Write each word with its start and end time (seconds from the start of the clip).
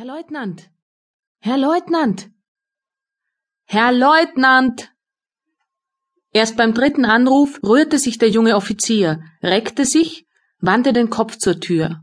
Herr 0.00 0.06
Leutnant. 0.06 0.70
Herr 1.40 1.58
Leutnant. 1.58 2.30
Herr 3.66 3.92
Leutnant. 3.92 4.90
Erst 6.32 6.56
beim 6.56 6.72
dritten 6.72 7.04
Anruf 7.04 7.60
rührte 7.62 7.98
sich 7.98 8.16
der 8.16 8.30
junge 8.30 8.56
Offizier, 8.56 9.20
reckte 9.42 9.84
sich, 9.84 10.26
wandte 10.58 10.94
den 10.94 11.10
Kopf 11.10 11.36
zur 11.36 11.60
Tür. 11.60 12.00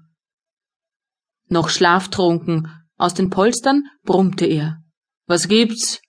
Noch 1.47 1.69
schlaftrunken, 1.69 2.71
aus 2.97 3.15
den 3.15 3.31
Polstern 3.31 3.85
brummte 4.03 4.45
er. 4.45 4.77
Was 5.25 5.47
gibt's? 5.47 5.99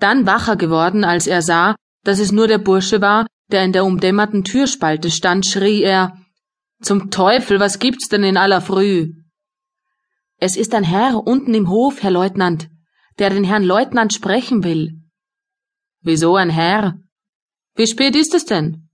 Dann 0.00 0.26
wacher 0.26 0.56
geworden, 0.56 1.04
als 1.04 1.28
er 1.28 1.42
sah, 1.42 1.76
dass 2.02 2.18
es 2.18 2.32
nur 2.32 2.48
der 2.48 2.58
Bursche 2.58 3.00
war, 3.00 3.28
der 3.52 3.62
in 3.62 3.72
der 3.72 3.84
umdämmerten 3.84 4.42
Türspalte 4.42 5.12
stand, 5.12 5.46
schrie 5.46 5.84
er 5.84 6.18
Zum 6.82 7.12
Teufel, 7.12 7.60
was 7.60 7.78
gibt's 7.78 8.08
denn 8.08 8.24
in 8.24 8.36
aller 8.36 8.60
Früh? 8.60 9.12
Es 10.38 10.56
ist 10.56 10.74
ein 10.74 10.84
Herr 10.84 11.26
unten 11.26 11.54
im 11.54 11.68
Hof, 11.70 12.02
Herr 12.02 12.10
Leutnant, 12.10 12.68
der 13.18 13.30
den 13.30 13.44
Herrn 13.44 13.64
Leutnant 13.64 14.12
sprechen 14.12 14.64
will. 14.64 15.00
Wieso 16.02 16.36
ein 16.36 16.50
Herr? 16.50 16.98
Wie 17.74 17.86
spät 17.86 18.14
ist 18.14 18.34
es 18.34 18.44
denn? 18.44 18.88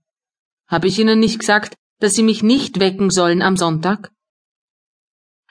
Hab 0.67 0.85
ich 0.85 0.97
Ihnen 0.99 1.19
nicht 1.19 1.39
gesagt, 1.39 1.75
dass 1.99 2.13
Sie 2.13 2.23
mich 2.23 2.43
nicht 2.43 2.79
wecken 2.79 3.09
sollen 3.09 3.41
am 3.41 3.57
Sonntag? 3.57 4.11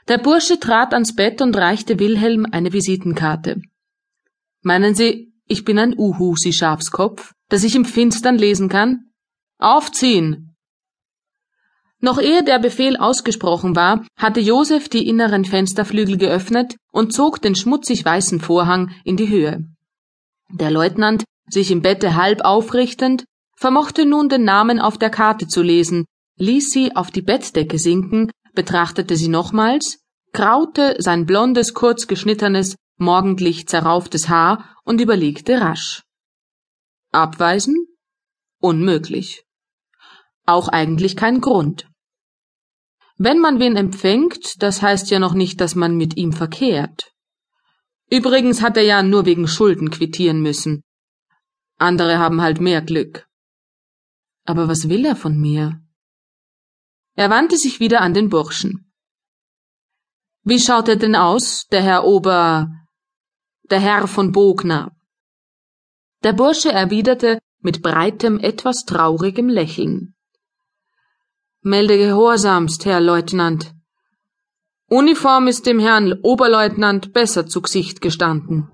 Der 0.09 0.19
Bursche 0.19 0.59
trat 0.59 0.95
ans 0.95 1.15
Bett 1.15 1.41
und 1.41 1.57
reichte 1.57 1.99
Wilhelm 1.99 2.47
eine 2.51 2.73
Visitenkarte. 2.73 3.61
Meinen 4.63 4.95
Sie, 4.95 5.33
ich 5.47 5.65
bin 5.65 5.79
ein 5.79 5.95
Uhu, 5.97 6.37
Sie 6.37 6.53
Schafskopf, 6.53 7.35
dass 7.49 7.65
ich 7.65 7.77
im 7.77 7.85
Finstern 7.85 8.39
lesen 8.39 8.69
kann? 8.69 9.13
Aufziehen! 9.59 10.52
Noch 12.05 12.21
ehe 12.21 12.43
der 12.43 12.59
Befehl 12.59 12.97
ausgesprochen 12.97 13.77
war, 13.77 14.05
hatte 14.17 14.41
Josef 14.41 14.89
die 14.89 15.07
inneren 15.07 15.45
Fensterflügel 15.45 16.19
geöffnet 16.19 16.75
und 16.91 17.13
zog 17.13 17.41
den 17.41 17.55
schmutzig 17.55 18.05
weißen 18.05 18.41
Vorhang 18.41 18.91
in 19.05 19.17
die 19.17 19.29
Höhe. 19.29 19.65
Der 20.51 20.73
Leutnant, 20.73 21.23
sich 21.49 21.71
im 21.71 21.81
Bette 21.81 22.17
halb 22.17 22.41
aufrichtend, 22.41 23.25
vermochte 23.57 24.05
nun 24.05 24.29
den 24.29 24.43
Namen 24.43 24.81
auf 24.81 24.99
der 24.99 25.11
Karte 25.11 25.47
zu 25.47 25.63
lesen, 25.63 26.05
ließ 26.39 26.71
sie 26.71 26.97
auf 26.97 27.13
die 27.13 27.23
Bettdecke 27.23 27.79
sinken, 27.79 28.33
betrachtete 28.53 29.15
sie 29.15 29.29
nochmals, 29.29 30.01
kraute 30.33 30.97
sein 30.99 31.25
blondes, 31.25 31.73
kurz 31.73 32.09
geschnittenes, 32.09 32.75
morgendlich 32.97 33.69
zerrauftes 33.69 34.29
Haar 34.29 34.77
und 34.85 35.01
überlegte 35.01 35.61
rasch. 35.61 36.03
Abweisen? 37.13 37.77
Unmöglich. 38.59 39.45
Auch 40.47 40.67
eigentlich 40.67 41.15
kein 41.17 41.41
Grund. 41.41 41.92
Wenn 43.25 43.39
man 43.39 43.61
wen 43.61 43.77
empfängt, 43.77 44.61
das 44.65 44.83
heißt 44.83 45.09
ja 45.13 45.21
noch 45.21 45.35
nicht, 45.35 45.61
dass 45.61 45.77
man 45.77 45.97
mit 45.97 46.17
ihm 46.17 46.33
verkehrt. 46.33 47.13
Übrigens 48.11 48.63
hat 48.63 48.77
er 48.77 48.83
ja 48.83 49.01
nur 49.05 49.27
wegen 49.27 49.47
Schulden 49.47 49.91
quittieren 49.91 50.43
müssen. 50.43 50.83
Andere 51.79 52.19
haben 52.19 52.43
halt 52.43 52.61
mehr 52.61 52.83
Glück. 52.83 53.29
Aber 54.45 54.67
was 54.67 54.89
will 54.89 55.05
er 55.05 55.15
von 55.15 55.39
mir? 55.39 55.81
Er 57.15 57.31
wandte 57.31 57.57
sich 57.57 57.79
wieder 57.79 58.01
an 58.01 58.13
den 58.13 58.29
Burschen. 58.29 58.93
Wie 60.43 60.59
schaut 60.59 60.89
er 60.89 60.97
denn 60.97 61.15
aus, 61.15 61.69
der 61.71 61.85
Herr 61.85 62.05
Ober, 62.05 62.73
der 63.71 63.79
Herr 63.79 64.09
von 64.09 64.33
Bogner? 64.33 64.97
Der 66.25 66.33
Bursche 66.33 66.73
erwiderte 66.73 67.39
mit 67.61 67.83
breitem, 67.83 68.41
etwas 68.41 68.85
traurigem 68.85 69.49
Lächeln. 69.49 70.17
Melde 71.65 71.97
gehorsamst, 71.97 72.87
Herr 72.87 73.01
Leutnant. 73.01 73.73
Uniform 74.89 75.47
ist 75.47 75.65
dem 75.65 75.79
Herrn 75.79 76.13
Oberleutnant 76.21 77.13
besser 77.13 77.47
zu 77.47 77.63
Gesicht 77.63 78.01
gestanden. 78.01 78.69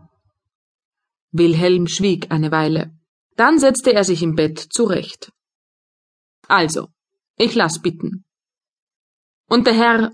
Wilhelm 1.31 1.87
schwieg 1.87 2.31
eine 2.31 2.51
Weile. 2.51 2.97
Dann 3.37 3.59
setzte 3.59 3.93
er 3.93 4.05
sich 4.05 4.23
im 4.23 4.37
Bett 4.37 4.59
zurecht. 4.59 5.31
Also, 6.47 6.89
ich 7.37 7.55
lass 7.55 7.83
bitten. 7.83 8.25
Und 9.51 9.67
der 9.67 9.75
Herr 9.75 10.13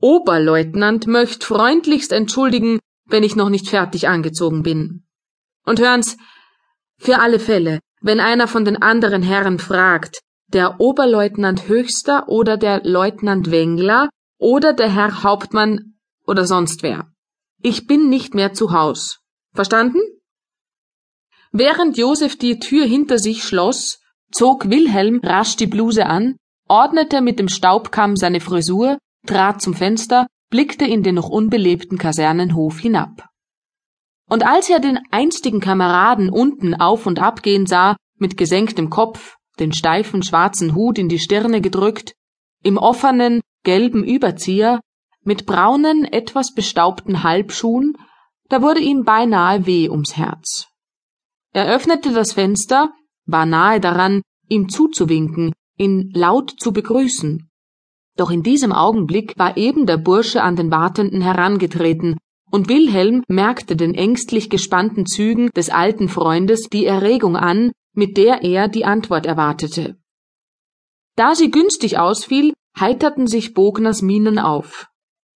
Oberleutnant 0.00 1.06
möcht 1.06 1.44
freundlichst 1.44 2.10
entschuldigen, 2.10 2.80
wenn 3.04 3.22
ich 3.22 3.36
noch 3.36 3.50
nicht 3.50 3.68
fertig 3.68 4.08
angezogen 4.08 4.64
bin. 4.64 5.06
Und 5.64 5.78
hören's, 5.78 6.16
für 6.98 7.20
alle 7.20 7.38
Fälle, 7.38 7.78
wenn 8.00 8.18
einer 8.18 8.48
von 8.48 8.64
den 8.64 8.82
anderen 8.82 9.22
Herren 9.22 9.60
fragt, 9.60 10.24
der 10.54 10.80
Oberleutnant 10.80 11.68
Höchster 11.68 12.28
oder 12.28 12.56
der 12.56 12.82
Leutnant 12.84 13.50
Wengler 13.50 14.08
oder 14.38 14.72
der 14.72 14.88
Herr 14.88 15.24
Hauptmann 15.24 15.96
oder 16.26 16.46
sonst 16.46 16.82
wer. 16.82 17.12
Ich 17.60 17.86
bin 17.86 18.08
nicht 18.08 18.34
mehr 18.34 18.52
zu 18.52 18.72
Haus. 18.72 19.18
Verstanden? 19.52 19.98
Während 21.50 21.98
Josef 21.98 22.38
die 22.38 22.58
Tür 22.58 22.84
hinter 22.84 23.18
sich 23.18 23.44
schloss, 23.44 24.00
zog 24.30 24.70
Wilhelm 24.70 25.20
rasch 25.22 25.56
die 25.56 25.66
Bluse 25.66 26.06
an, 26.06 26.36
ordnete 26.68 27.20
mit 27.20 27.38
dem 27.38 27.48
Staubkamm 27.48 28.16
seine 28.16 28.40
Frisur, 28.40 28.98
trat 29.26 29.60
zum 29.60 29.74
Fenster, 29.74 30.26
blickte 30.50 30.84
in 30.84 31.02
den 31.02 31.16
noch 31.16 31.28
unbelebten 31.28 31.98
Kasernenhof 31.98 32.78
hinab. 32.78 33.28
Und 34.28 34.46
als 34.46 34.70
er 34.70 34.80
den 34.80 34.98
einstigen 35.10 35.60
Kameraden 35.60 36.30
unten 36.30 36.74
auf 36.74 37.06
und 37.06 37.18
ab 37.18 37.42
gehen 37.42 37.66
sah, 37.66 37.96
mit 38.18 38.36
gesenktem 38.36 38.90
Kopf, 38.90 39.36
den 39.58 39.72
steifen 39.72 40.22
schwarzen 40.22 40.74
Hut 40.74 40.98
in 40.98 41.08
die 41.08 41.18
Stirne 41.18 41.60
gedrückt, 41.60 42.14
im 42.62 42.78
offenen, 42.78 43.40
gelben 43.62 44.04
Überzieher, 44.04 44.80
mit 45.22 45.46
braunen, 45.46 46.04
etwas 46.04 46.54
bestaubten 46.54 47.22
Halbschuhen, 47.22 47.96
da 48.48 48.62
wurde 48.62 48.80
ihm 48.80 49.04
beinahe 49.04 49.66
weh 49.66 49.88
ums 49.88 50.16
Herz. 50.16 50.68
Er 51.52 51.66
öffnete 51.66 52.12
das 52.12 52.32
Fenster, 52.32 52.92
war 53.26 53.46
nahe 53.46 53.80
daran, 53.80 54.22
ihm 54.48 54.68
zuzuwinken, 54.68 55.52
ihn 55.78 56.10
laut 56.14 56.52
zu 56.58 56.72
begrüßen. 56.72 57.48
Doch 58.16 58.30
in 58.30 58.42
diesem 58.42 58.72
Augenblick 58.72 59.34
war 59.38 59.56
eben 59.56 59.86
der 59.86 59.96
Bursche 59.96 60.42
an 60.42 60.56
den 60.56 60.70
Wartenden 60.70 61.20
herangetreten, 61.20 62.18
und 62.50 62.68
Wilhelm 62.68 63.24
merkte 63.26 63.74
den 63.74 63.94
ängstlich 63.94 64.48
gespannten 64.50 65.06
Zügen 65.06 65.50
des 65.56 65.70
alten 65.70 66.08
Freundes 66.08 66.68
die 66.68 66.86
Erregung 66.86 67.36
an, 67.36 67.72
mit 67.94 68.16
der 68.16 68.42
er 68.42 68.68
die 68.68 68.84
Antwort 68.84 69.26
erwartete. 69.26 69.96
Da 71.16 71.34
sie 71.34 71.50
günstig 71.50 71.98
ausfiel, 71.98 72.52
heiterten 72.78 73.26
sich 73.26 73.54
Bogners 73.54 74.02
Mienen 74.02 74.38
auf. 74.38 74.88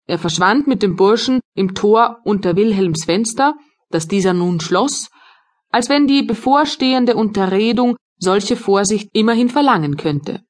Er 0.06 0.18
verschwand 0.18 0.66
mit 0.66 0.82
dem 0.82 0.96
Burschen 0.96 1.40
im 1.54 1.74
Tor 1.74 2.20
unter 2.24 2.56
Wilhelms 2.56 3.04
Fenster, 3.04 3.54
das 3.90 4.08
dieser 4.08 4.34
nun 4.34 4.60
schloss, 4.60 5.10
als 5.70 5.88
wenn 5.88 6.06
die 6.06 6.22
bevorstehende 6.22 7.14
Unterredung 7.14 7.96
solche 8.18 8.56
Vorsicht 8.56 9.10
immerhin 9.12 9.48
verlangen 9.48 9.96
könnte. 9.96 10.42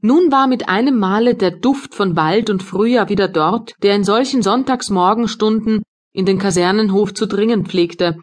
Nun 0.00 0.32
war 0.32 0.46
mit 0.46 0.68
einem 0.68 0.98
Male 0.98 1.34
der 1.34 1.50
Duft 1.50 1.94
von 1.94 2.16
Wald 2.16 2.48
und 2.48 2.62
Frühjahr 2.62 3.10
wieder 3.10 3.28
dort, 3.28 3.74
der 3.82 3.94
in 3.94 4.04
solchen 4.04 4.42
Sonntagsmorgenstunden 4.42 5.82
in 6.12 6.24
den 6.24 6.38
Kasernenhof 6.38 7.12
zu 7.12 7.26
dringen 7.26 7.66
pflegte, 7.66 8.16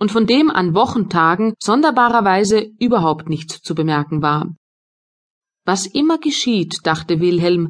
und 0.00 0.10
von 0.10 0.26
dem 0.26 0.50
an 0.50 0.74
Wochentagen 0.74 1.54
sonderbarerweise 1.60 2.72
überhaupt 2.78 3.28
nichts 3.28 3.60
zu 3.60 3.74
bemerken 3.74 4.22
war. 4.22 4.56
Was 5.66 5.86
immer 5.86 6.18
geschieht, 6.18 6.78
dachte 6.84 7.20
Wilhelm, 7.20 7.68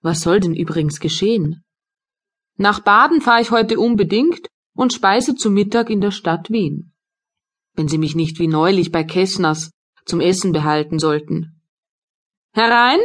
was 0.00 0.22
soll 0.22 0.38
denn 0.40 0.54
übrigens 0.54 1.00
geschehen? 1.00 1.64
Nach 2.56 2.80
Baden 2.80 3.20
fahre 3.20 3.42
ich 3.42 3.50
heute 3.50 3.80
unbedingt 3.80 4.46
und 4.74 4.92
speise 4.92 5.34
zu 5.34 5.50
Mittag 5.50 5.90
in 5.90 6.00
der 6.00 6.12
Stadt 6.12 6.50
Wien. 6.50 6.92
Wenn 7.74 7.88
Sie 7.88 7.98
mich 7.98 8.14
nicht 8.14 8.38
wie 8.38 8.48
neulich 8.48 8.92
bei 8.92 9.02
Kessners 9.02 9.72
zum 10.04 10.20
Essen 10.20 10.52
behalten 10.52 10.98
sollten. 10.98 11.60
Herein! 12.52 13.00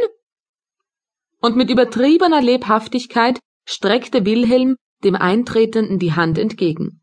Und 1.40 1.56
mit 1.56 1.68
übertriebener 1.68 2.40
Lebhaftigkeit 2.40 3.40
streckte 3.64 4.24
Wilhelm 4.24 4.76
dem 5.02 5.16
Eintretenden 5.16 5.98
die 5.98 6.14
Hand 6.14 6.38
entgegen. 6.38 7.00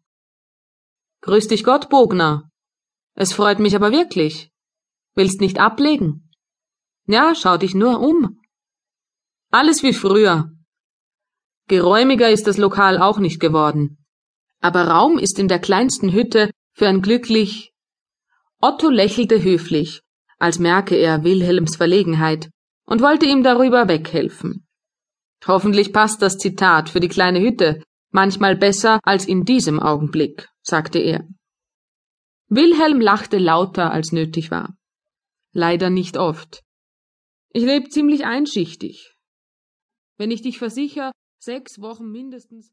Grüß 1.23 1.47
dich 1.47 1.63
Gott, 1.63 1.87
Bogner. 1.87 2.49
Es 3.15 3.31
freut 3.31 3.59
mich 3.59 3.77
aber 3.77 3.93
wirklich. 3.93 4.51
Willst 5.15 5.39
nicht 5.39 5.57
ablegen? 5.57 6.29
Ja, 7.07 7.33
schau 7.33 7.55
dich 7.55 7.73
nur 7.73 8.01
um. 8.01 8.41
Alles 9.49 9.83
wie 9.83 9.93
früher. 9.93 10.51
Geräumiger 11.69 12.29
ist 12.29 12.45
das 12.45 12.57
Lokal 12.57 13.01
auch 13.01 13.19
nicht 13.19 13.39
geworden. 13.39 14.03
Aber 14.59 14.85
Raum 14.89 15.17
ist 15.17 15.39
in 15.39 15.47
der 15.47 15.59
kleinsten 15.59 16.11
Hütte 16.11 16.51
für 16.73 16.89
ein 16.89 17.01
glücklich. 17.01 17.71
Otto 18.59 18.89
lächelte 18.89 19.41
höflich, 19.41 20.01
als 20.39 20.59
merke 20.59 20.95
er 20.97 21.23
Wilhelms 21.23 21.77
Verlegenheit, 21.77 22.49
und 22.85 23.01
wollte 23.01 23.27
ihm 23.27 23.43
darüber 23.43 23.87
weghelfen. 23.87 24.67
Hoffentlich 25.47 25.93
passt 25.93 26.21
das 26.21 26.37
Zitat 26.37 26.89
für 26.89 26.99
die 26.99 27.07
kleine 27.07 27.39
Hütte 27.39 27.81
manchmal 28.13 28.55
besser 28.55 28.99
als 29.03 29.25
in 29.25 29.45
diesem 29.45 29.79
Augenblick 29.79 30.47
sagte 30.61 30.99
er. 30.99 31.27
Wilhelm 32.47 33.01
lachte 33.01 33.37
lauter, 33.37 33.91
als 33.91 34.11
nötig 34.11 34.51
war. 34.51 34.77
Leider 35.53 35.89
nicht 35.89 36.17
oft. 36.17 36.63
Ich 37.49 37.63
lebe 37.63 37.89
ziemlich 37.89 38.25
einschichtig. 38.25 39.15
Wenn 40.17 40.31
ich 40.31 40.41
dich 40.41 40.57
versichere, 40.57 41.11
Sechs 41.43 41.81
Wochen 41.81 42.09
mindestens. 42.09 42.71